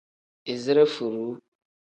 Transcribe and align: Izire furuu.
Izire 0.53 0.83
furuu. 0.93 1.33